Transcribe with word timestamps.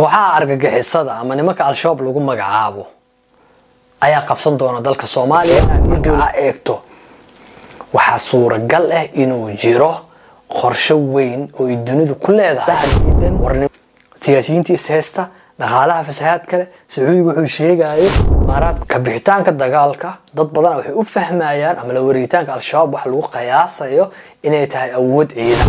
kooxaha 0.00 0.32
argagixisada 0.38 1.12
ama 1.20 1.34
nimanka 1.36 1.64
al-shabaab 1.70 2.00
lagu 2.06 2.20
magacaabo 2.20 2.84
ayaa 4.00 4.22
qabsan 4.28 4.56
doona 4.58 4.80
dalka 4.80 5.06
soomaaliya 5.06 5.62
marka 5.90 6.10
aa 6.24 6.32
eegto. 6.44 6.74
Waxaa 7.92 8.18
suuragal 8.18 8.86
ah 8.98 9.04
inuu 9.22 9.50
jiro 9.62 9.92
qorsho 10.48 10.96
weyn 11.14 11.48
oo 11.58 11.66
ay 11.68 11.76
dunidu 11.76 12.14
ku 12.14 12.32
leedahay. 12.32 12.88
Siyaasiyiinta 14.22 14.72
is 14.72 14.86
haysta 14.88 15.22
dhaqaalaha 15.60 16.04
fasahaad 16.08 16.42
kale 16.50 16.64
sacuudiga 16.88 17.28
wuxuu 17.30 17.46
sheegayo 17.58 18.08
imaaraad 18.44 18.78
kabixitaanka 18.92 19.52
dagaalka. 19.52 20.08
Dad 20.36 20.48
badan 20.54 20.72
waxay 20.78 20.94
u 20.94 21.02
fahmayaan 21.14 21.76
ama 21.82 21.92
la 21.92 22.00
wareegitaanka 22.08 22.52
al-shabaab 22.56 22.94
waxa 22.94 23.08
lagu 23.10 23.22
qiyaasayo 23.36 24.04
inay 24.46 24.66
tahay 24.66 24.90
awood 25.00 25.28
ciidan 25.34 25.68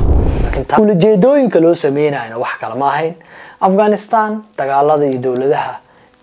ulajeedooyinka 0.83 1.59
loo 1.59 1.75
sameynayana 1.75 2.37
wax 2.43 2.53
kale 2.61 2.75
ma 2.79 2.87
ahayn 2.93 3.15
afghanistan 3.67 4.43
dagaalada 4.57 5.05
iyo 5.05 5.19
dowladaha 5.25 5.73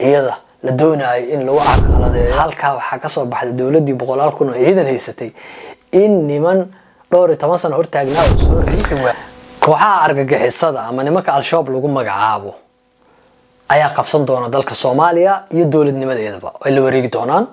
iyada 0.06 0.34
la 0.62 0.73
doonayo 0.73 1.23
in 1.34 1.41
lagu 1.47 1.59
carqaladeeyo. 1.69 2.33
Halkaa 2.41 2.73
waxaa 2.78 2.98
ka 3.02 3.09
soo 3.09 3.24
baxday 3.27 3.52
dowladii 3.61 3.95
boqolaal 4.01 4.33
kun 4.37 4.48
oo 4.51 4.55
ciidan 4.64 4.87
haysatay 4.87 5.30
in 5.92 6.27
niman 6.27 6.59
dhowr 7.11 7.28
iyo 7.30 7.37
toban 7.42 7.59
sano 7.62 7.77
hortaagnaa 7.78 8.24
oo 8.27 8.38
soo 8.47 8.61
riixi 8.66 8.95
kooxaha 9.62 10.02
argagixisada 10.06 10.80
ama 10.91 11.02
nimanka 11.05 11.30
al-shabaab 11.38 11.69
lagu 11.74 11.88
magacaabo 11.88 12.52
ayaa 13.69 13.91
qabsan 13.97 14.23
doona 14.27 14.48
dalka 14.48 14.75
soomaaliya 14.75 15.33
iyo 15.55 15.64
dowladnimadeedaba. 15.73 16.50
Ay 16.64 16.73
la 16.75 16.80
wareegi 16.83 17.09
doonaan 17.16 17.45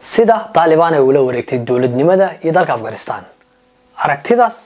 sida 0.00 0.36
taalibaan 0.54 0.94
ay 0.94 1.00
ula 1.00 1.20
wareegtay 1.22 1.58
dowladnimada 1.68 2.26
iyo 2.42 2.52
dalka 2.52 2.72
afghanistan. 2.74 3.22
Aragtidaas 4.02 4.56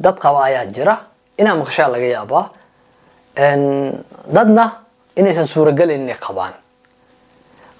dad 0.00 0.16
qaba 0.18 0.44
ayaa 0.50 0.66
jira. 0.66 0.94
Inaa 1.38 1.54
maqashaa 1.60 1.88
laga 1.94 2.04
yaabaa 2.16 2.44
dadna 4.34 4.64
inaysan 5.16 5.46
suuragalayn 5.46 6.00
inay 6.06 6.14
qabaan. 6.26 6.52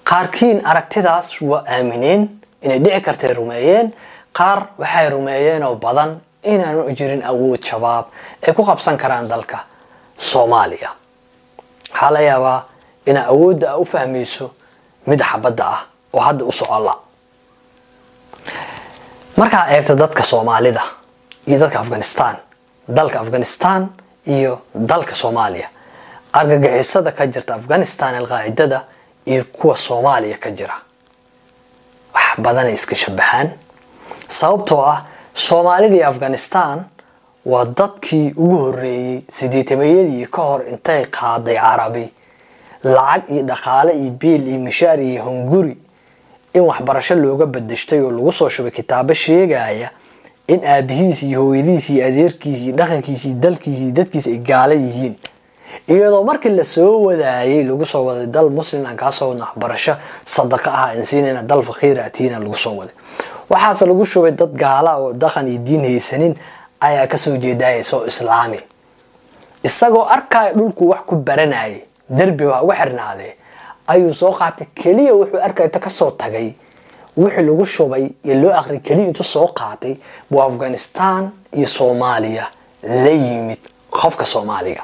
Qaarkiin 0.09 0.65
aragtidaas 0.65 1.41
waa 1.41 1.63
aamineen 1.75 2.21
inay 2.61 2.79
dhici 2.83 3.01
kartay 3.01 3.33
rumeeyeen. 3.33 3.93
Qaar 4.37 4.59
waxay 4.79 5.09
rumeeyeen 5.09 5.63
oo 5.63 5.75
badan 5.75 6.21
inaanu 6.43 6.89
jirin 6.97 7.23
awood 7.23 7.61
shabaab 7.63 8.05
ay 8.47 8.53
ku 8.53 8.63
qabsan 8.65 8.97
karaan 8.97 9.27
dalka 9.29 9.59
soomaaliya. 10.17 10.89
Waxaa 11.91 12.11
la 12.13 12.19
yaabaa 12.21 12.59
inaa 13.05 13.25
awoodda 13.33 13.67
a 13.71 13.77
u 13.77 13.85
fahmayso 13.85 14.51
mid 15.07 15.19
xabadda 15.21 15.63
ah 15.75 15.81
oo 16.13 16.19
hadda 16.19 16.45
u 16.45 16.51
socola 16.51 16.93
markaa 19.37 19.65
eegto 19.73 19.95
dadka 19.95 20.23
soomaalida 20.23 20.81
iyo 21.47 21.59
dadka 21.59 21.79
afghanistan 21.79 22.35
dalka 22.87 23.19
afghanistan 23.19 23.89
iyo 24.25 24.61
dalka 24.75 25.11
soomaaliya. 25.13 25.67
Argagixisada 26.33 27.11
ka 27.11 27.25
jirta 27.27 27.55
afghanistan 27.55 28.15
alqaacidada 28.15 28.85
iyo 29.25 29.43
kuwa 29.53 29.75
soomaaliya 29.75 30.37
ka 30.37 30.51
jira. 30.51 30.75
Wax 32.13 32.39
badanay 32.39 32.73
iska 32.73 32.95
shabaxaan 32.95 33.49
sababtoo 34.27 34.81
ah 34.85 35.05
soomaalida 35.33 35.95
iyo 35.95 36.07
afghanistan 36.07 36.85
waa 37.45 37.65
dadkii 37.65 38.33
ugu 38.37 38.57
horeeyey 38.57 39.21
sideetameeyadii 39.29 40.25
ka 40.27 40.41
hor 40.41 40.61
intay 40.69 41.05
qaaday 41.05 41.55
carabi 41.55 42.13
lacag 42.83 43.23
iyo 43.29 43.43
dhaqaale 43.43 43.91
iyo 44.01 44.11
biil 44.11 44.47
iyo 44.47 44.59
mishaar 44.59 44.99
iyo 45.01 45.23
hunguri 45.23 45.77
in 46.53 46.61
waxbarasho 46.61 47.15
looga 47.15 47.45
badashtay 47.45 47.99
oo 48.01 48.11
lagu 48.11 48.31
soo 48.31 48.49
shubay 48.49 48.71
kitaabo 48.71 49.13
sheegaya 49.13 49.89
in 50.51 50.59
aabihiis 50.73 51.23
iyo 51.23 51.39
hooyadiis 51.45 51.89
iyo 51.89 52.03
adeerkiis 52.07 52.59
iyo 52.65 52.73
dhaqankiis 52.79 53.21
iyo 53.25 53.35
dalkiis 53.43 53.77
iyo 53.79 53.91
dadkiis 53.97 54.27
ay 54.27 54.37
gaala 54.49 54.73
yihiin. 54.75 55.15
Iyadoo 55.87 56.23
markii 56.27 56.49
la 56.51 56.63
soo 56.63 57.03
wadaayay 57.07 57.63
lagu 57.63 57.85
soo 57.85 58.03
waday 58.05 58.27
dal 58.27 58.49
muslim 58.49 58.85
aan 58.85 58.97
kaa 58.99 59.11
soo 59.11 59.29
wadna 59.31 59.45
waxbarasho 59.45 59.93
sadaqa 60.25 60.69
ah 60.73 60.89
aan 60.91 61.03
siinayna 61.07 61.43
dal 61.43 61.63
faqiira 61.63 62.03
atiina 62.05 62.39
lagu 62.39 62.55
soo 62.55 62.75
waday. 62.79 62.95
Waxaase 63.49 63.85
lagu 63.87 64.05
shubay 64.05 64.31
dad 64.31 64.51
gaala 64.63 64.97
oo 64.99 65.13
dhaqan 65.13 65.47
iyo 65.47 65.59
diin 65.63 65.83
haysanin 65.87 66.35
ayaa 66.81 67.07
ka 67.07 67.17
soo 67.17 67.37
jeedaya 67.37 67.83
soo 67.83 68.03
islaami 68.05 68.59
isagoo 69.63 70.05
arkaya 70.05 70.53
dhulku 70.53 70.89
wax 70.89 71.01
ku 71.07 71.15
baranayay 71.15 71.81
derbi 72.09 72.45
waa 72.45 72.61
uga 72.63 72.75
xirnaadee 72.75 73.33
ayuu 73.87 74.13
soo 74.13 74.31
qaatay. 74.31 74.67
Keliya 74.75 75.13
wuxuu 75.15 75.39
arkaya 75.39 75.67
inta 75.69 75.79
ka 75.79 75.89
soo 75.89 76.11
tagay 76.11 76.53
wixii 77.17 77.41
lagu 77.43 77.65
shubay 77.65 78.09
iyo 78.23 78.35
loo 78.41 78.53
aqri 78.53 78.79
keliya 78.79 79.07
intu 79.07 79.23
soo 79.23 79.47
qaatay 79.47 79.95
buu 80.29 80.41
afghanistan 80.43 81.31
iyo 81.53 81.67
soomaaliya 81.67 82.45
la 82.83 83.09
yimid 83.09 83.59
qofka 83.89 84.25
soomaaliga. 84.25 84.83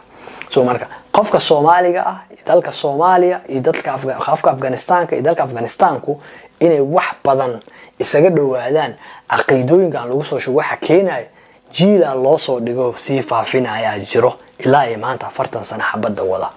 So 0.50 0.64
marka 0.64 0.88
qofka 1.12 1.40
soomaaliga 1.40 2.02
ah 2.08 2.18
dalka 2.46 2.72
soomaaliya 2.72 3.42
iyo 3.48 3.62
dadka 3.62 3.98
qofka 4.26 4.52
afghanistanka 4.52 5.16
iyo 5.16 5.24
dalka 5.24 5.44
afghanistanku 5.44 6.22
inay 6.60 6.80
wax 6.80 7.06
badan 7.24 7.60
isaga 8.00 8.30
dhowaadaan 8.30 8.94
caqiidooyinkan 9.30 10.08
lagu 10.10 10.22
soo 10.24 10.40
shubo 10.40 10.58
waxa 10.60 10.78
keenaya 10.78 11.26
jiila 11.72 12.16
loo 12.16 12.38
soo 12.38 12.60
dhigo 12.60 12.94
sii 12.96 13.22
faafinayaa 13.22 14.00
jiro 14.00 14.34
ilaa 14.60 14.80
ay 14.82 14.96
maanta 14.98 15.28
afartan 15.28 15.64
sano 15.64 15.84
xabadda 15.84 16.24
wada. 16.24 16.50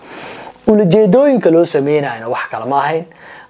Ulajeedooyinka 0.66 1.50
loo 1.50 1.64
sameynayana 1.64 2.28
wax 2.28 2.40
kale 2.50 2.64
ma 2.64 2.78
ahayn 2.84 3.04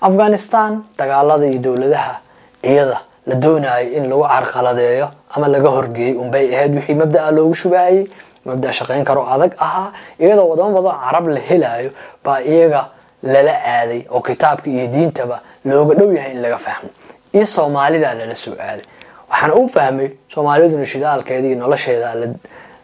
afghanistan 0.08 0.82
dagaalada 0.98 1.46
iyo 1.46 1.58
dowladaha 1.66 2.14
iyada 2.62 2.98
la 3.26 3.34
doonayo 3.34 3.86
in 3.96 4.04
lagu 4.10 4.22
carqaladeeyo 4.34 5.08
ama 5.34 5.46
laga 5.48 5.68
horgeeyay 5.76 6.14
unbay 6.22 6.46
ahayd 6.54 6.72
wixii 6.76 6.94
mabdaa 7.02 7.30
loogu 7.36 7.54
shubaayay 7.54 8.04
mabda 8.46 8.72
shaqayn 8.78 9.04
karo 9.04 9.22
adag 9.34 9.52
ahaa 9.66 9.92
iyadoo 10.18 10.48
wadamo 10.52 10.70
badan 10.82 10.96
carab 11.04 11.26
la 11.36 11.40
helayo 11.48 11.90
baa 12.24 12.40
iyaga 12.52 12.82
lala 13.22 13.54
aaday 13.74 14.02
oo 14.10 14.20
kitaabka 14.28 14.70
iyo 14.70 14.86
diintaba 14.94 15.36
looga 15.64 15.94
dhow 15.94 16.10
yahay 16.12 16.32
in 16.32 16.40
laga 16.42 16.56
fahmo. 16.58 16.88
Iyo 17.36 17.46
soomaalida 17.46 18.14
lala 18.14 18.34
soo 18.34 18.54
aaday. 18.68 18.84
Waxaana 19.30 19.54
u 19.54 19.68
fahmay 19.68 20.08
soomaaliduna 20.34 20.86
shidaalkeeda 20.92 21.46
iyo 21.48 21.56
nolosheeda 21.62 22.08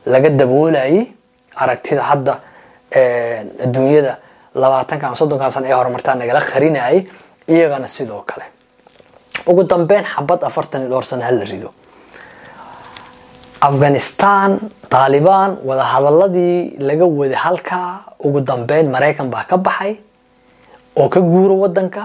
laga 0.07 0.29
daboolayay 0.41 1.07
aragtida 1.63 2.03
hadda 2.11 2.35
adduunyada 3.65 4.13
labaatanka 4.63 5.05
ama 5.09 5.17
soddonkan 5.21 5.51
sano 5.55 5.67
ee 5.71 5.77
horumartaa 5.79 6.15
nagala 6.21 6.41
qarinayay 6.53 6.99
iyagana 7.53 7.87
sidoo 7.97 8.23
kale. 8.31 8.45
Ugu 9.51 9.63
dambeyn 9.73 10.05
xabad 10.13 10.41
afartan 10.49 10.81
iyo 10.83 10.91
dhowr 10.93 11.05
sano 11.11 11.23
hala 11.29 11.45
rido. 11.53 11.71
Afghanistan 13.61 14.51
taalibaan 14.93 15.59
wadahadaladii 15.69 16.77
laga 16.89 17.07
waday 17.19 17.35
halkaa 17.45 18.05
ugu 18.27 18.41
dambeyn 18.41 18.87
maraykan 18.95 19.29
baa 19.33 19.45
ka 19.51 19.57
baxay 19.57 19.97
oo 20.97 21.09
ka 21.09 21.21
guuro 21.21 21.55
wadanka 21.65 22.05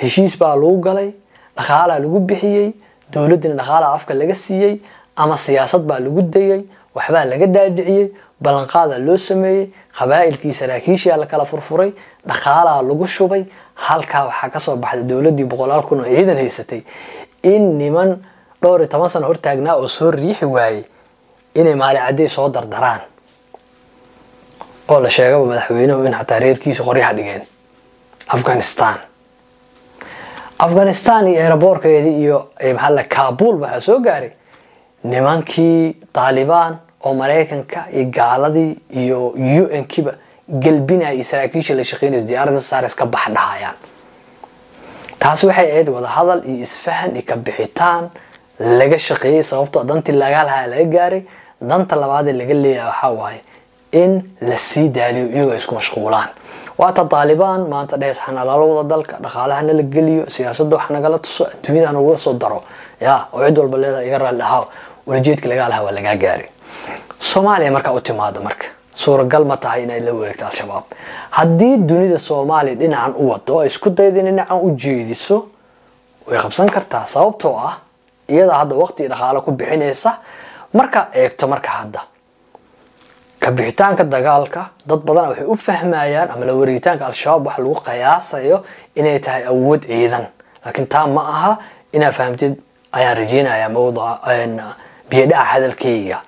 heshiis 0.00 0.34
baa 0.40 0.54
lagu 0.56 0.78
galay 0.86 1.08
dhaqaalaa 1.56 1.98
lagu 2.04 2.18
bixiyey 2.28 2.66
dowladdiina 3.12 3.54
dhaqaalaa 3.60 3.92
afka 3.96 4.12
laga 4.20 4.34
siiyey 4.34 4.74
ama 5.16 5.36
siyaasad 5.44 5.82
baa 5.88 6.00
lagu 6.04 6.22
dayay 6.34 6.60
waxbaa 6.96 7.24
laga 7.32 7.46
dhaadhiciyey 7.54 8.04
ballanqaadaa 8.42 8.98
loo 9.06 9.16
sameeyey 9.16 9.70
qabaa'ilkii 9.98 10.52
saraakiishaa 10.52 11.16
la 11.16 11.26
kala 11.26 11.44
furfuray 11.44 11.90
dhaqaalaa 12.28 12.82
lagu 12.82 13.06
shubay 13.06 13.44
halkaa 13.74 14.24
waxaa 14.26 14.50
ka 14.50 14.58
soo 14.60 14.76
baxday 14.76 15.04
dowladii 15.08 15.44
boqolaal 15.44 15.82
kun 15.82 16.00
oo 16.00 16.04
ciidan 16.14 16.36
haysatay. 16.36 16.80
In 17.42 17.78
niman 17.78 18.18
dhowr 18.62 18.80
iyo 18.80 18.88
toban 18.88 19.08
sano 19.08 19.26
hortaagnaa 19.26 19.74
oo 19.76 19.88
soo 19.88 20.10
riixi 20.10 20.44
waayey 20.44 20.84
inay 21.54 21.74
maali 21.74 21.98
cadday 21.98 22.28
soo 22.28 22.48
dardaraan. 22.48 23.00
Oo 24.88 25.00
la 25.00 25.08
sheegaba 25.08 25.44
madaxweynuhu 25.46 26.04
in 26.06 26.12
xataa 26.14 26.38
reerkiisa 26.40 26.82
qoryaha 26.84 27.12
dhigeen. 27.16 27.42
Afghanistan. 28.28 28.94
Afghanistan 30.58 31.26
iyo 31.28 31.40
eeraboorkeedii 31.40 32.16
iyo 32.22 32.38
maxaala 32.74 33.04
kabul 33.04 33.60
waxaa 33.62 33.80
soo 33.80 33.98
gaaray. 34.00 34.30
Nimankii 35.04 35.96
taalibaan 36.12 36.78
oo 37.04 37.12
maraykanka 37.20 37.80
iyo 37.96 38.04
gaaladii 38.16 38.70
iyo 39.00 39.18
u 39.62 39.64
n 39.80 39.84
kiba 39.92 40.12
galbinaya 40.64 41.12
iyo 41.16 41.24
saraakiisha 41.30 41.74
la 41.78 41.84
shaqeynaysa 41.90 42.26
diyaaradda 42.30 42.60
saares 42.60 42.94
ka 42.98 43.04
bax 43.06 43.26
dhahayaan. 43.36 43.76
Taas 45.18 45.40
waxay 45.48 45.68
ahayd 45.72 45.88
wadahadal 45.88 46.40
iyo 46.50 46.62
isfahan 46.68 47.10
iyo 47.16 47.24
ka 47.28 47.36
bixitaan 47.36 48.04
laga 48.78 48.98
shaqeeyey 48.98 49.42
sababtoo 49.50 49.84
dantii 49.88 50.12
laga 50.22 50.40
lahaa 50.48 50.66
laga 50.72 50.84
gaaray 50.96 51.22
danta 51.70 51.94
labaadee 52.02 52.32
laga 52.40 52.54
leeyahay 52.54 52.88
waxaa 52.90 53.12
waaye 53.20 53.40
in 54.02 54.12
la 54.48 54.56
sii 54.56 54.88
daaliyo 54.96 55.26
iyagoo 55.34 55.54
isku 55.60 55.74
mashquulaan. 55.74 56.28
Waata 56.78 57.04
taalibaan 57.12 57.62
maanta 57.72 57.96
dhees 57.96 58.18
hanalala 58.26 58.64
wada 58.70 58.88
dalka 58.92 59.14
dhaqaalahana 59.24 59.72
la 59.78 59.82
geliyo 59.94 60.24
siyaasadda 60.34 60.76
wax 60.76 60.86
nagala 60.90 61.18
tuso 61.24 61.42
adduunyada 61.52 61.92
nagula 61.92 62.16
soo 62.16 62.34
daro. 62.42 62.60
Ya 63.00 63.26
oo 63.32 63.40
cid 63.46 63.58
walba 63.58 63.76
leedahay 63.82 64.06
iga 64.08 64.18
raalli 64.18 64.42
ahaa 64.42 64.64
ulajeedka 65.06 65.46
lagaa 65.48 65.68
lahaa 65.68 65.84
waa 65.86 65.94
lagaa 65.98 66.16
gaaray 66.24 66.48
soomaaliya 67.18 67.70
markaa 67.72 67.92
u 67.92 68.00
timaado 68.00 68.40
marka 68.40 68.66
suuragal 68.94 69.44
ma 69.44 69.56
tahay 69.56 69.82
inay 69.82 70.00
la 70.00 70.12
wareegto 70.14 70.46
al-shabaab. 70.46 70.84
Haddii 71.30 71.76
dunida 71.88 72.18
soomaaliya 72.18 72.74
dhinacan 72.80 73.14
u 73.16 73.28
wado 73.30 73.60
ay 73.60 73.66
isku 73.66 73.90
dayda 73.90 74.20
in 74.20 74.26
dhinacan 74.26 74.58
u 74.62 74.70
jeediso 74.82 75.36
way 76.26 76.38
qabsan 76.38 76.68
kartaa. 76.70 77.04
Sababtoo 77.06 77.56
ah 77.58 77.74
iyadaa 78.28 78.58
hadda 78.62 78.74
waqti 78.76 79.08
dhaqaalo 79.08 79.40
ku 79.42 79.50
bixinaysa 79.52 80.10
markaa 80.72 81.06
eegto 81.12 81.48
marka 81.48 81.70
hadda 81.78 82.00
kabixitaanka 83.40 84.04
dagaalka 84.04 84.62
dad 84.88 85.00
badan 85.06 85.24
waxay 85.30 85.44
u 85.46 85.56
fahmayaan 85.56 86.28
ama 86.30 86.44
la 86.46 86.54
wareegitaanka 86.54 87.06
al-shabaab 87.06 87.46
waxa 87.46 87.62
lagu 87.62 87.74
qiyaasayo 87.88 88.56
inay 88.94 89.18
tahay 89.20 89.42
awood 89.52 89.82
ciidan. 89.86 90.26
Laakiin 90.64 90.86
taa 90.88 91.06
ma 91.06 91.22
aha 91.32 91.52
inaa 91.92 92.12
fahamtid 92.12 92.54
ayaan 92.92 93.16
rajeynaya 93.16 93.68
mawduca 93.68 94.20
biyadhaca 95.10 95.44
hadalkeyga 95.52 96.18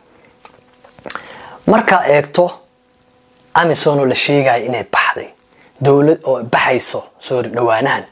markaa 1.67 2.03
eegto 2.15 2.45
amison 3.55 3.99
oo 4.01 4.07
la 4.07 4.15
sheegaya 4.15 4.65
inay 4.67 4.85
baxday. 4.95 5.29
Dowlad 5.81 6.21
oo 6.25 6.43
baxayso 6.43 7.03
sorry 7.19 7.49
dhawaanahan 7.49 8.05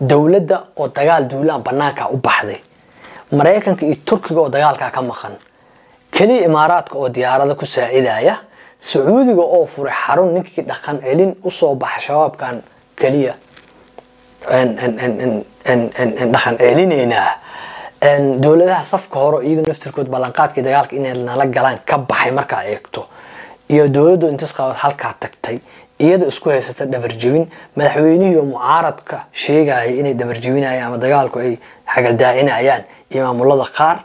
dowladda 0.00 0.56
oo 0.76 0.88
dagaal 0.88 1.24
duulaan 1.30 1.62
banaanka 1.62 2.08
u 2.10 2.16
baxday. 2.16 2.60
Maraykanka 3.32 3.86
iyo 3.86 3.96
turkiga 4.04 4.40
oo 4.40 4.48
dagaalkaa 4.48 4.90
ka 4.90 5.02
maqan. 5.02 5.34
Keliya 6.10 6.44
imaaraadka 6.48 6.98
oo 6.98 7.08
diyaarada 7.08 7.54
ku 7.54 7.66
saacidaya 7.66 8.36
sacuudiga 8.80 9.42
oo 9.42 9.66
furay 9.66 9.92
xarun 10.06 10.34
ninkii 10.34 10.62
dhaqan 10.64 11.00
celin 11.00 11.34
u 11.44 11.50
soo 11.50 11.74
baxa 11.74 12.00
shabaabkan 12.00 12.62
keliya. 12.96 13.34
Dhaqan 16.32 16.56
celinaynaa 16.58 17.30
dowladaha 18.00 18.82
safka 18.84 19.18
hore 19.18 19.44
iyaga 19.46 19.62
naftirkood 19.68 20.08
ballanqaadkii 20.08 20.62
dagaalka 20.64 20.96
inay 20.96 21.12
nala 21.24 21.44
galaan 21.46 21.78
ka 21.84 21.98
baxay 21.98 22.30
markaa 22.32 22.64
eegto. 22.64 23.06
Iyo 23.68 23.88
dowladdu 23.88 24.28
intisqaabad 24.32 24.76
halkaa 24.76 25.14
tagtay 25.20 25.58
iyada 25.98 26.26
isku 26.26 26.48
haysata 26.50 26.86
dhabarjebin. 26.86 27.44
Madaxweynihii 27.76 28.40
mucaaradka 28.52 29.24
sheegaya 29.32 29.90
inay 30.00 30.14
dhabarjebinayaan 30.14 30.86
ama 30.88 30.96
dagaalku 30.98 31.38
ay 31.38 31.58
xagaldaacinayaan 31.94 32.82
iyo 33.12 33.24
maamulada 33.24 33.66
qaar 33.78 33.96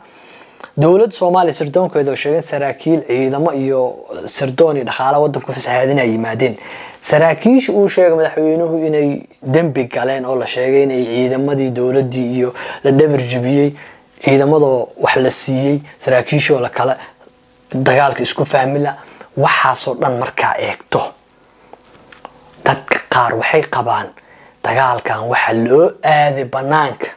dowladda 0.81 1.12
soomaaliya 1.19 1.54
sirdoonkeeda 1.60 2.12
oo 2.12 2.16
sheegeen 2.16 2.42
saraakiil 2.44 3.01
ciidamo 3.07 3.51
iyo 3.54 3.81
sirdoon 4.25 4.75
iyo 4.77 4.86
dhaqaala 4.86 5.19
wadanku 5.19 5.54
fasahaadina 5.54 6.04
yimaadeen. 6.04 6.56
Saraakiisha 7.01 7.72
uu 7.74 7.88
sheegay 7.89 8.16
madaxweynuhu 8.19 8.77
inay 8.88 9.10
dembi 9.54 9.83
galeen 9.95 10.25
oo 10.25 10.36
la 10.36 10.45
sheegay 10.45 10.83
inay 10.83 11.04
ciidamadii 11.06 11.69
dowladii 11.80 12.27
iyo 12.38 12.54
la 12.83 12.92
dhabarjebiyey 12.92 13.69
ciidamadoo 14.25 14.88
wax 15.04 15.16
la 15.16 15.30
siiyey 15.31 15.80
saraakiishoo 16.00 16.60
la 16.60 16.69
kale 16.69 16.95
dagaalka 17.74 18.21
isku 18.24 18.45
fahmila 18.45 18.95
waxaasoo 19.38 19.94
dhan 20.01 20.18
markaa 20.19 20.54
eegto. 20.68 21.01
Dadka 22.66 22.98
qaar 23.13 23.33
waxay 23.36 23.63
qabaan 23.75 24.07
dagaalkan 24.63 25.19
waxaa 25.31 25.54
loo 25.54 25.88
aaday 26.04 26.45
banaanka 26.45 27.07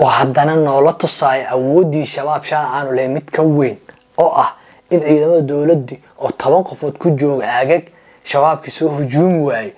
oo 0.00 0.06
haddana 0.16 0.56
noola 0.56 0.92
tusaayo 0.92 1.44
awooddii 1.54 2.06
shabaab 2.14 2.42
shala 2.44 2.68
aanu 2.76 2.90
lahayn 2.96 3.12
mid 3.16 3.26
ka 3.36 3.42
weyn 3.42 3.76
oo 4.18 4.32
ah 4.44 4.50
in 4.90 5.00
ciidamada 5.00 5.40
dowladii 5.50 5.98
oo 6.22 6.30
toban 6.40 6.62
qofood 6.68 6.98
ku 6.98 7.10
jooga 7.20 7.44
aagag 7.58 7.82
shabaabkii 8.24 8.70
soo 8.78 8.88
hujuumi 8.88 9.40
waayey. 9.48 9.72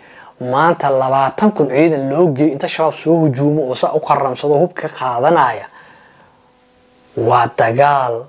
Maanta 0.52 0.90
labaatan 0.90 1.50
kun 1.56 1.68
ciidan 1.68 2.08
loo 2.10 2.26
geeyay 2.36 2.52
inta 2.52 2.68
shabaab 2.68 2.94
soo 3.02 3.16
hujuumo 3.22 3.62
oo 3.68 3.74
saa 3.74 3.92
u 3.98 4.00
qaramsado 4.00 4.54
hubka 4.62 4.88
qaadanaya 4.98 5.66
waa 7.16 7.46
dagaal 7.58 8.24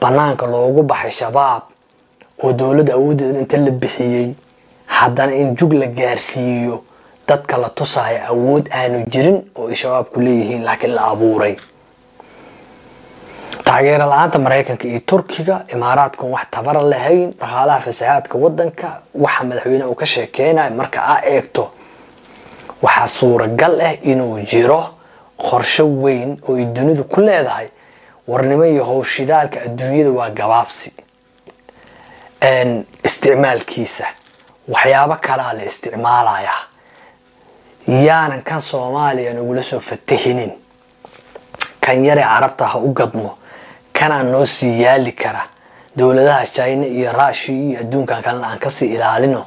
banaanka 0.00 0.46
loogu 0.46 0.82
baxay 0.82 1.10
shabaab 1.10 1.62
oo 2.42 2.52
dowladda 2.52 2.92
awooddeeda 2.94 3.38
inta 3.40 3.56
la 3.56 3.70
bixiyey. 3.70 4.34
Haddana 4.86 5.34
in 5.34 5.54
jug 5.56 5.72
la 5.72 5.86
gaarsiiyo 5.86 6.82
dadka 7.30 7.56
la 7.62 7.68
tusaayo 7.78 8.20
awood 8.32 8.64
aanu 8.80 8.98
jirin 9.12 9.38
oo 9.58 9.68
ay 9.68 9.74
shabaabku 9.82 10.18
leeyihiin 10.26 10.64
laakiin 10.68 10.94
la 10.98 11.02
abuuray. 11.12 11.54
Taageero 13.64 14.06
la'aanta 14.12 14.38
maraykanka 14.44 14.84
iyo 14.88 15.00
turkiga 15.10 15.56
imaaraadkun 15.74 16.30
wax 16.34 16.46
tabara 16.50 16.82
lahayn 16.92 17.30
dhaqaalaha 17.40 17.80
fasahaadka 17.86 18.34
wadanka 18.44 18.88
waxa 19.24 19.42
madaxweyneha 19.48 19.88
uu 19.90 19.94
ka 20.02 20.06
sheekeynayo 20.06 20.70
marka 20.80 20.98
aa 21.12 21.20
eegto. 21.34 21.64
Waxaa 22.82 23.06
suuragal 23.06 23.74
ah 23.88 23.94
inuu 24.10 24.40
jiro 24.50 24.80
qorsho 25.48 25.84
weyn 26.02 26.30
oo 26.48 26.56
ay 26.56 26.64
dunidu 26.76 27.04
ku 27.04 27.20
leedahay 27.20 27.68
warnimo 28.28 28.64
iyo 28.72 28.84
howshidaalka 28.84 29.58
adduunyada 29.66 30.10
waa 30.18 30.30
gabaabsi. 30.30 30.90
Isticmaalkiisa. 33.04 34.04
Waxyaabo 34.72 35.16
kalaa 35.26 35.52
la 35.58 35.62
isticmaalayaa 35.70 36.60
yaanan 37.88 38.42
kan 38.42 38.60
soomaaliya 38.60 39.34
nagula 39.34 39.62
soo 39.62 39.80
fatahinin 39.80 40.52
kan 41.80 42.04
yaree 42.04 42.22
carabta 42.24 42.66
ha 42.66 42.78
u 42.78 42.92
gadmo 42.94 43.38
kanaa 43.92 44.22
noo 44.22 44.44
sii 44.44 44.82
yaali 44.82 45.12
kara. 45.12 45.42
Dowladaha 45.96 46.46
china 46.46 46.86
iyo 46.86 47.12
rushia 47.12 47.54
iyo 47.54 47.80
adduunkan 47.80 48.22
kalena 48.22 48.46
aan 48.48 48.58
ka 48.58 48.70
sii 48.70 48.94
ilaalino. 48.94 49.44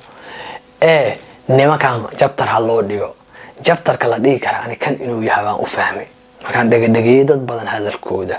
Ee 0.81 1.17
nimankan 1.47 2.03
jabtar 2.19 2.47
ha 2.47 2.59
loo 2.59 2.81
dhigo. 2.81 3.15
Jabtarka 3.61 4.07
la 4.07 4.19
dhigi 4.19 4.39
kara 4.39 4.59
ani 4.63 4.75
kan 4.75 4.93
inuu 4.99 5.21
yahay 5.23 5.43
baan 5.45 5.59
u 5.59 5.65
fahmay. 5.65 6.05
Markaan 6.43 6.69
dhegadhegeeyay 6.69 7.23
dad 7.25 7.39
badan 7.47 7.67
hadalkooda. 7.67 8.37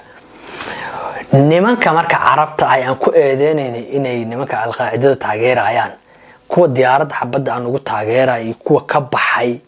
Nimanka 1.33 1.93
marka 1.93 2.17
carabta 2.19 2.67
ah 2.69 2.77
aan 2.87 2.97
ku 2.99 3.11
eedeynayna 3.11 3.79
inay 3.97 4.25
nimanka 4.25 4.61
alqaacidada 4.63 5.17
taageerayaan 5.17 5.93
kuwa 6.49 6.69
diyaaradda 6.69 7.15
xabadda 7.21 7.53
aan 7.55 7.67
ugu 7.67 7.79
taageeraya 7.79 8.45
iyo 8.45 8.55
kuwa 8.65 8.81
ka 8.87 9.01
baxay 9.01 9.59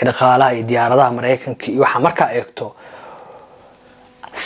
ee 0.00 0.04
dhaqaalaha 0.08 0.52
iyo 0.54 0.64
diyaaradaha 0.70 1.10
maraykanka 1.18 1.64
iyo 1.72 1.80
waxaa 1.84 2.00
markaa 2.06 2.30
eegto 2.38 2.66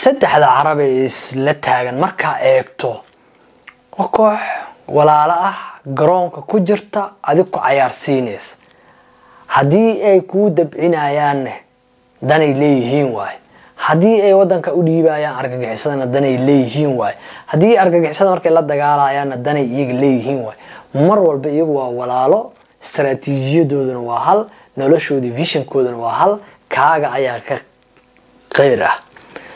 saddexda 0.01 0.47
carab 0.57 0.79
ee 0.79 1.05
isla 1.05 1.53
taagan 1.65 1.97
markaa 2.03 2.35
eegto 2.51 2.91
waa 3.97 4.07
koox 4.17 4.39
walaalo 4.95 5.33
ah 5.49 5.57
garoonka 5.97 6.41
ku 6.49 6.59
jirta 6.67 7.01
adig 7.23 7.47
ku 7.53 7.59
cayaarsiinaysa 7.59 8.55
haddii 9.55 9.91
ay 10.09 10.21
kuu 10.21 10.49
dabcinayaanne 10.57 11.53
danay 12.29 12.53
leeyihiin 12.61 13.09
waaye 13.17 13.37
haddii 13.85 14.21
ay 14.27 14.33
wadanka 14.33 14.73
u 14.73 14.81
dhiibayaan 14.87 15.35
argagixisadana 15.41 16.05
danay 16.05 16.37
leeyihiin 16.47 16.93
waaye 16.99 17.15
haddii 17.51 17.77
argagixisada 17.83 18.29
markay 18.31 18.51
la 18.57 18.61
dagaalayaanna 18.61 19.37
danay 19.37 19.65
iyaga 19.75 19.93
leeyihiin 20.03 20.39
waaye 20.45 20.59
mar 21.07 21.19
walba 21.27 21.49
iyagu 21.49 21.75
waa 21.79 21.89
walaalo 21.99 22.39
istaraatiijiyadooduna 22.83 23.99
waa 24.09 24.19
hal 24.27 24.39
noloshoodii 24.77 25.29
vishankooduna 25.31 25.97
waa 25.97 26.13
hal 26.13 26.39
kaaga 26.69 27.11
ayaa 27.11 27.39
ka 27.47 27.55
qeyr 28.55 28.83
ah. 28.83 28.95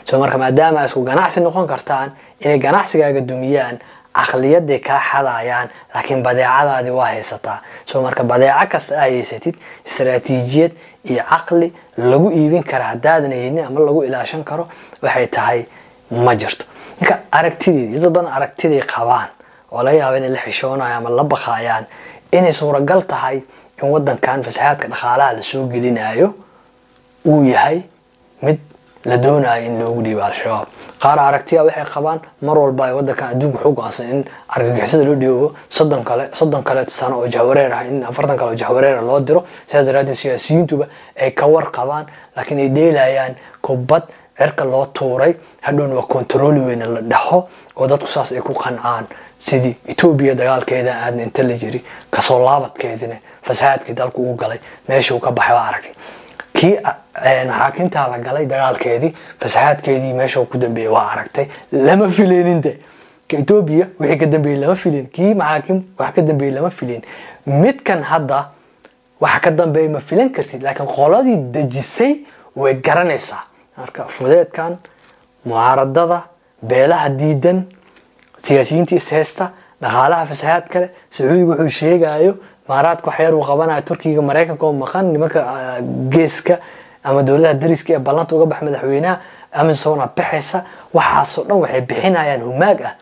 So 0.04 0.18
marka 0.18 0.38
maadaama 0.38 0.84
isku 0.84 1.02
ganacsi 1.04 1.40
noqon 1.40 1.66
kartaan 1.66 2.10
inay 2.40 2.58
ganacsigaaga 2.58 3.20
dumiyaan 3.20 3.78
caqliyaday 4.14 4.78
kaa 4.78 5.00
xadayaan 5.10 5.68
laakiin 5.94 6.22
badeecadaadii 6.22 6.90
waa 6.90 7.06
haysataa. 7.06 7.58
So 7.86 8.02
marka 8.02 8.24
badeeco 8.24 8.66
kasta 8.72 8.94
aa 8.96 9.00
haysatid 9.00 9.54
istaraatiijiyad 9.86 10.72
iyo 11.04 11.22
caqli 11.30 11.72
lagu 11.96 12.30
iibin 12.32 12.62
kara 12.64 12.84
haddaadan 12.84 13.32
haynin 13.32 13.64
ama 13.64 13.80
lagu 13.80 14.02
ilaashan 14.04 14.44
karo 14.44 14.68
waxay 15.02 15.26
tahay 15.26 15.64
ma 16.10 16.34
jirto. 16.34 16.64
Marka 17.00 17.18
aragtideed 17.32 18.02
dad 18.02 18.10
badan 18.12 18.32
aragtiday 18.32 18.82
qabaan 18.82 19.28
oo 19.72 19.82
laga 19.82 19.96
yaaba 19.98 20.16
inay 20.18 20.30
la 20.30 20.40
xishoonayaan 20.46 20.96
ama 21.06 21.10
la 21.10 21.24
baqayaan 21.24 21.84
inay 22.32 22.52
suuragal 22.52 23.02
tahay 23.06 23.42
in 23.82 23.88
wadankan 23.94 24.42
fasahaadka 24.42 24.88
dhaqaalaha 24.88 25.32
la 25.38 25.42
soo 25.42 25.66
gelinayo 25.72 26.34
uu 27.26 27.44
yahay 27.44 27.82
mid 28.42 28.58
la 29.04 29.16
doonayo 29.16 29.64
in 29.66 29.78
loogu 29.80 30.02
dhiibo 30.02 30.22
al-shabaab 30.22 30.66
qaar 31.02 31.18
aragtiya 31.18 31.64
waxay 31.64 31.84
qabaan 31.94 32.20
mar 32.46 32.56
walba 32.58 32.84
ay 32.88 32.92
wadankan 32.98 33.28
adduunka 33.34 33.56
waxu 33.58 33.72
go'aansan 33.78 34.06
in 34.14 34.24
argagixisada 34.48 35.04
loo 35.08 35.14
dhiibo 35.22 35.52
soddon 35.68 36.02
kale 36.04 36.24
soddon 36.32 36.62
kale 36.62 36.84
sano 36.88 37.20
oo 37.20 37.26
jahwareer 37.34 37.72
ah 37.72 37.84
in 37.88 38.02
afartan 38.04 38.36
kale 38.36 38.50
oo 38.52 38.58
jahwareera 38.62 39.00
loo 39.00 39.20
diro. 39.20 39.40
Sidaas 39.66 39.86
daraadeed 39.86 40.14
siyaasiyiintuba 40.22 40.84
ay 41.16 41.30
ka 41.32 41.46
war 41.46 41.70
qabaan 41.72 42.06
laakiin 42.36 42.58
ay 42.60 42.68
dheelayaan 42.68 43.34
kubad 43.62 44.02
cirka 44.40 44.64
loo 44.64 44.86
tuuray 44.98 45.32
hadhowna 45.66 45.94
waa 45.94 46.06
kontarooli 46.14 46.60
weyne 46.68 46.86
la 46.94 47.00
dhaho 47.12 47.38
oo 47.76 47.86
dadku 47.86 48.06
saas 48.06 48.32
ay 48.32 48.40
ku 48.40 48.54
qancaan 48.62 49.06
sidii 49.38 49.74
etoobiya 49.92 50.34
dagaalkeeda 50.34 50.92
aadna 51.04 51.22
inta 51.28 51.42
la 51.42 51.54
jiri 51.62 51.80
ka 52.10 52.20
soo 52.22 52.38
laabadkeedina 52.44 53.16
fasahaadkii 53.42 53.94
dalku 53.94 54.22
uu 54.22 54.34
galay 54.42 54.58
meeshuu 54.88 55.18
ka 55.20 55.30
baxay 55.32 55.54
waa 55.56 55.66
aragtay. 55.70 55.94
Kii 56.52 56.76
xaakintaa 57.58 58.06
la 58.10 58.18
galay 58.18 58.46
dagaalkeedii 58.46 59.12
fasahaadkeedii 59.40 60.12
meeshuu 60.20 60.44
ku 60.46 60.58
dambeeyey 60.58 60.90
waa 60.92 61.08
aragtay 61.12 61.46
lama 61.72 62.08
fileyninte 62.08 62.72
ka 63.28 63.36
etoobiya 63.42 63.86
wixii 64.00 64.18
ka 64.18 64.26
dambeeyey 64.26 64.60
lama 64.60 64.74
filin 64.74 65.06
kii 65.16 65.34
maxaakim 65.34 65.82
wax 65.98 66.14
ka 66.14 66.22
dambeeyey 66.22 66.54
lama 66.54 66.70
filin. 66.70 67.02
Midkan 67.46 68.02
hadda 68.02 68.48
waxa 69.20 69.40
ka 69.40 69.50
dambeeya 69.50 69.90
ma 69.90 70.00
filan 70.00 70.28
kartid 70.32 70.62
laakiin 70.62 70.86
qoladii 70.96 71.36
dejisay 71.54 72.12
way 72.56 72.74
garanaysaa 72.74 73.42
marka 73.76 74.04
fudeedkan 74.08 74.76
mucaaradada 75.44 76.22
beelaha 76.62 77.08
diidan 77.18 77.58
siyaasiyiinta 78.44 78.94
isheysta 78.96 79.50
dhaqaalaha 79.82 80.26
fasahaad 80.30 80.66
kale 80.72 80.86
sacuudiga 81.10 81.52
wuxuu 81.52 81.68
sheegayo 81.80 82.32
imaaraadka 82.66 83.06
waxyar 83.10 83.34
uu 83.34 83.42
qabanaya 83.50 83.82
turkiga 83.82 84.22
maraykanka 84.22 84.66
oo 84.66 84.72
maqan 84.72 85.04
nimanka 85.12 85.40
geeska 86.12 86.58
ama 87.04 87.22
dowladaha 87.22 87.54
dariska 87.54 87.92
ee 87.94 87.98
ballanta 87.98 88.36
uga 88.36 88.46
bax 88.46 88.60
madaxweynaha 88.62 89.16
aminsona 89.52 90.06
baxaysa 90.16 90.58
waxaasoo 90.94 91.44
dhan 91.48 91.58
waxay 91.64 91.80
bixinayaan 91.80 92.42
humaag 92.42 92.80
ah. 92.88 92.94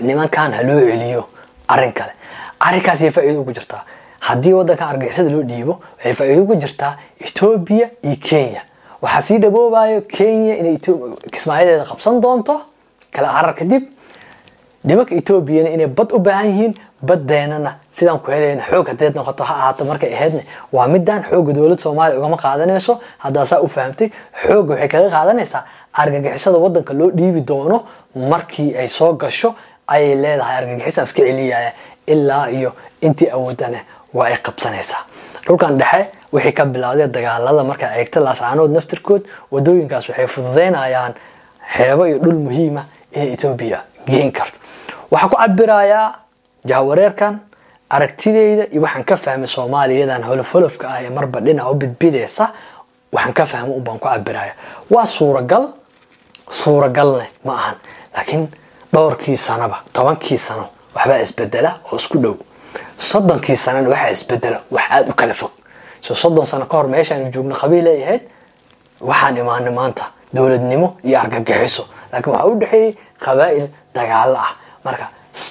Nimankan 0.00 0.52
ha 0.56 0.62
loo 0.62 0.80
celiyo 0.80 1.22
arrin 1.68 1.92
kale. 1.92 2.12
Arrinkaas 2.60 3.00
yay 3.02 3.10
faa'iido 3.10 3.40
ugu 3.40 3.52
jirtaa. 3.52 3.84
Haddii 4.20 4.52
waddankan 4.52 4.88
argagixisada 4.88 5.30
loo 5.30 5.42
dhiibo 5.42 5.80
waxay 5.98 6.12
faa'iido 6.18 6.42
ugu 6.42 6.54
jirtaa 6.56 6.96
etoobiya 7.20 7.86
iyo 8.02 8.16
kenya 8.28 8.62
waxaa 9.04 9.22
sii 9.26 9.38
dhaboobayo 9.42 9.98
kenya 10.16 10.54
inay 10.60 10.76
kismaayadeeda 11.32 11.84
qabsan 11.90 12.14
doonto 12.24 12.54
kala 13.14 13.28
carar 13.34 13.54
kadib. 13.60 13.82
Nimanka 14.86 15.12
etoobiyana 15.20 15.70
inay 15.76 15.86
bad 15.98 16.10
u 16.12 16.18
baahan 16.26 16.46
yihiin 16.50 16.72
baddeenana 17.08 17.70
sidaan 17.96 18.18
ku 18.24 18.28
helayna 18.34 18.62
xoog 18.70 18.86
hadeed 18.92 19.14
noqoto 19.18 19.42
ha 19.48 19.54
ahaato 19.60 19.82
markay 19.90 20.10
ahaydna. 20.16 20.42
Waa 20.74 20.86
midaan 20.94 21.22
xoogga 21.28 21.52
dowladda 21.56 21.82
soomaaliya 21.84 22.18
ugama 22.20 22.36
qaadanayso. 22.44 22.92
Haddaa 23.24 23.44
saa 23.50 23.60
u 23.64 23.68
fahamtay 23.74 24.08
xoogga 24.44 24.72
waxay 24.74 24.88
kaga 24.94 25.08
qaadanaysaa 25.16 25.62
argagixisada 26.00 26.58
waddanka 26.64 26.92
loo 26.98 27.10
dhiibi 27.18 27.40
doono 27.48 27.78
markii 28.32 28.70
ay 28.80 28.88
soo 28.88 29.12
gasho 29.22 29.54
ayay 29.86 30.14
leedahay 30.22 30.56
argagixisaan 30.60 31.06
iska 31.08 31.22
celiyaya. 31.28 31.72
Ilaa 32.06 32.46
iyo 32.50 32.70
intii 33.00 33.30
awoodana 33.36 33.78
waa 34.14 34.26
ay 34.28 34.36
qabsanaysaa. 34.46 35.00
Dhulkan 35.46 35.78
dhexe 35.80 36.06
wixii 36.34 36.52
ka 36.58 36.64
bilowday 36.74 37.08
dagaalada 37.16 37.62
markaa 37.70 37.90
eegta 38.00 38.20
laascaanood 38.26 38.70
naftirkood 38.76 39.22
wadooyinkaas 39.54 40.08
waxay 40.08 40.26
fududeynayaan 40.34 41.12
xeebo 41.76 42.02
iyo 42.08 42.18
dhul 42.24 42.38
muhiima 42.46 42.82
inay 43.14 43.32
etoobiya 43.34 43.78
geen 44.10 44.32
karto. 44.32 44.58
Waxaa 45.10 45.28
ku 45.28 45.36
cabirayaa 45.36 46.08
jahwareerkan 46.70 47.34
aragtideyda 47.90 48.64
iyo 48.72 48.80
waxaan 48.82 49.04
ka 49.04 49.16
fahmay 49.16 49.46
soomaaliyadan 49.56 50.22
holofholofka 50.28 50.88
ah 50.88 51.02
ee 51.02 51.10
marba 51.10 51.40
dhinac 51.40 51.66
u 51.70 51.74
bidbideysa 51.74 52.44
waxaan 53.14 53.32
ka 53.38 53.44
fahmay 53.46 53.74
unbaan 53.78 53.98
ku 53.98 54.08
cabiraya 54.08 54.52
waa 54.90 55.06
suuragal 55.06 55.64
suuragalne 56.50 57.26
ma 57.44 57.52
ahan. 57.60 57.76
Laakiin 58.16 58.48
dhowrkii 58.92 59.36
sanoba 59.36 59.76
tobankii 59.92 60.38
sano 60.38 60.66
waxbaa 60.94 61.18
isbedela 61.26 61.70
oo 61.92 61.96
isku 61.96 62.18
dhow. 62.18 62.34
Soddonkii 62.98 63.56
sanana 63.56 63.88
waxaa 63.88 64.10
isbedela 64.10 64.58
wax 64.70 64.84
aada 64.90 65.10
u 65.10 65.14
kala 65.14 65.34
fog 65.34 65.50
so 66.06 66.12
soddon 66.22 66.46
sano 66.50 66.64
ka 66.70 66.76
hor 66.78 66.88
meeshaanu 66.94 67.26
joogno 67.34 67.54
qabiil 67.62 67.86
ay 67.92 68.00
ahayd 68.04 68.22
waxaan 69.08 69.36
imaanay 69.42 69.72
maanta 69.78 70.04
dowladnimo 70.34 70.88
iyo 71.08 71.16
argagixiso. 71.22 71.82
Laakiin 72.12 72.32
waxaa 72.34 72.48
u 72.50 72.54
dhexeeyey 72.60 72.90
qabaa'il 73.24 73.66
dagaalo 73.96 74.36
ah. 74.46 74.52
Marka 74.84 75.06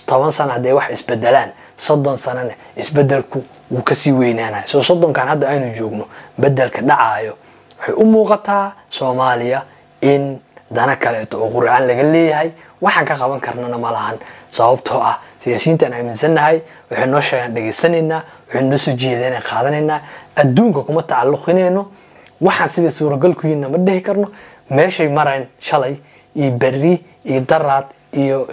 toban 0.07 0.31
sano 0.31 0.51
hadday 0.55 0.73
wax 0.77 0.89
isbedelaan 0.95 1.49
soddon 1.77 2.17
sanana 2.17 2.53
isbedelku 2.81 3.39
wuu 3.71 3.81
ka 3.87 3.95
sii 3.95 4.11
weynaanaya 4.19 4.65
soo 4.71 4.81
soddonkan 4.81 5.27
hadda 5.27 5.47
aynu 5.49 5.73
joogno 5.77 6.05
bedelka 6.41 6.81
dhacaayo 6.81 7.33
waxay 7.79 7.95
u 7.97 8.05
muuqataa 8.05 8.65
soomaaliya 8.89 9.59
in 10.01 10.39
dana 10.71 10.95
kaleeto 10.95 11.35
oo 11.43 11.49
qurcaan 11.49 11.87
laga 11.87 12.03
leeyahay. 12.13 12.49
Waxaan 12.81 13.05
ka 13.05 13.15
qaban 13.15 13.39
karnana 13.39 13.77
ma 13.77 13.91
lahan 13.91 14.17
sababtoo 14.51 15.01
ah 15.01 15.15
siyaasiyiintaan 15.39 15.93
aaminsannahay 15.93 16.57
waxay 16.91 17.21
sheegaan 17.29 17.53
dhegaysanaynaa 17.55 18.21
waxay 18.47 18.63
noo 18.69 18.77
soo 18.77 18.93
jeedeen 19.01 19.35
qaadanaynaa 19.49 19.99
adduunka 20.35 20.81
kuma 20.87 21.01
tacalluqinayno. 21.03 21.83
Waxaan 22.41 22.67
sida 22.69 22.89
suuragal 22.91 23.35
ku 23.35 23.47
yihinna 23.47 23.69
ma 23.69 23.77
dhihi 23.77 24.01
karno. 24.01 24.27
Meeshay 24.69 25.07
marayn 25.09 25.47
shalay 25.59 25.95
iyo 26.35 26.51
berri 26.57 27.03
iyo 27.25 27.41
daraad 27.41 27.85
iyo 28.13 28.47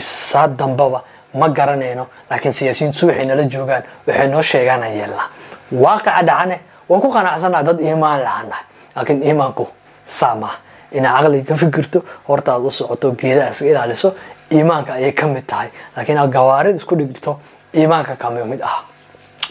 saad 0.00 0.56
dambaba 0.56 1.02
ma 1.34 1.48
garanayno. 1.48 2.06
Laakiin 2.30 2.52
siyaasiyiintu 2.52 2.98
subaxay 2.98 3.26
nala 3.26 3.44
joogaan 3.44 3.82
waxay 4.06 4.28
noo 4.28 4.42
sheegaana 4.42 4.86
yeelnaa 4.88 5.28
waaqica 5.72 6.22
dhacane 6.28 6.56
waan 6.88 7.00
ku 7.02 7.08
qanacsannaha 7.12 7.62
dad 7.68 7.80
iimaan 7.80 8.20
lahaanahay 8.22 8.64
laakiin 8.96 9.22
iimaanku 9.22 9.64
saa 10.04 10.34
maaha. 10.34 10.58
Inaa 10.92 11.22
caqliga 11.22 11.44
ka 11.48 11.54
fikirto 11.56 11.98
hortaad 12.28 12.62
u 12.64 12.70
socoto 12.70 13.10
geedaha 13.12 13.50
iska 13.50 13.66
ilaaliso 13.66 14.14
iimaanka 14.52 14.92
ayay 14.94 15.12
ka 15.12 15.26
mid 15.26 15.46
tahay. 15.46 15.68
Laakiin 15.96 16.18
gawaarid 16.30 16.76
isku 16.76 16.94
dhigto 16.96 17.40
iimaanka 17.74 18.16
kama 18.16 18.40
ah 18.62 18.84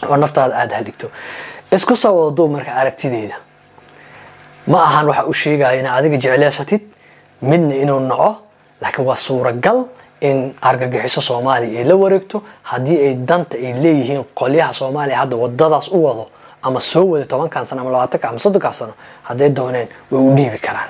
oo 0.08 0.16
naftaada 0.16 0.54
aada 0.56 0.76
haligto 0.76 1.08
isku 1.74 1.96
soo 1.96 2.14
wada 2.16 2.34
duub 2.36 2.50
marka 2.52 2.72
aragtideyda. 2.80 3.34
Ma 4.66 4.78
ahan 4.84 5.06
waxa 5.08 5.26
u 5.26 5.32
sheegaya 5.32 5.80
inaa 5.80 5.94
adiga 5.98 6.16
jecleysatid 6.16 6.82
midna 7.42 7.74
inuu 7.74 8.00
naco 8.00 8.30
laakiin 8.80 9.06
waa 9.08 9.14
suuragal 9.16 9.78
in 10.20 10.54
argagixiso 10.62 11.20
soomaaliya 11.20 11.80
ay 11.80 11.84
la 11.84 11.94
wareegto. 11.96 12.42
Haddii 12.62 12.98
ay 13.06 13.14
danta 13.14 13.56
ay 13.58 13.72
leeyihiin 13.82 14.24
qolyaha 14.34 14.72
soomaaliya 14.72 15.18
hadda 15.18 15.36
wadadaas 15.36 15.88
u 15.88 16.04
wado 16.04 16.26
ama 16.62 16.80
soo 16.80 17.04
wada 17.10 17.24
tobankan 17.26 17.64
sano 17.66 17.80
ama 17.82 17.90
labaatanka 17.90 18.28
ama 18.28 18.38
soddonkan 18.38 18.72
sano 18.72 18.92
hadday 19.22 19.50
dooneen 19.50 19.88
way 20.10 20.20
u 20.22 20.30
dhiibi 20.36 20.58
karaan. 20.58 20.88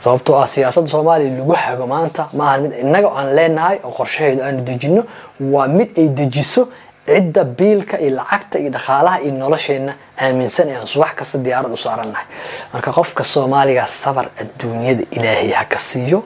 Sababtoo 0.00 0.36
ah 0.40 0.46
siyaasadda 0.46 0.88
soomaaliya 0.88 1.36
lagu 1.38 1.52
hago 1.52 1.86
maanta 1.86 2.28
ma 2.32 2.44
ahan 2.48 2.60
mid 2.62 2.72
innaga 2.72 3.08
aan 3.16 3.34
leenahay 3.36 3.78
oo 3.84 3.90
qorshaheedu 3.90 4.42
aanu 4.44 4.60
dejino 4.60 5.02
waa 5.40 5.68
mid 5.68 5.88
ay 5.98 6.08
dejiso 6.08 6.68
cidda 7.06 7.44
biilka 7.58 7.96
iyo 8.04 8.10
lacagta 8.18 8.58
iyo 8.58 8.70
dhaqaalaha 8.76 9.18
iyo 9.24 9.32
nolosheenna 9.42 9.92
aaminsan 10.24 10.68
ee 10.70 10.76
aan 10.80 10.86
subax 10.94 11.12
kasta 11.18 11.38
diyaarad 11.44 11.72
u 11.72 11.76
saarannahay 11.86 12.26
marka 12.72 12.90
qofka 12.98 13.22
soomaaliga 13.34 13.84
sabar 13.86 14.26
adduunyada 14.42 15.02
ilaahay 15.16 15.50
ha 15.58 15.64
ka 15.72 15.76
siiyo 15.88 16.18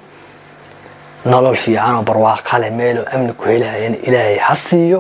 nolol 1.33 1.57
fiican 1.65 1.95
oo 1.99 2.03
barwaaqale 2.03 2.71
meeloo 2.71 3.05
amni 3.15 3.33
ku 3.39 3.45
helahayana 3.53 3.97
ilaahay 4.09 4.39
ha 4.47 4.55
siiyo 4.55 4.99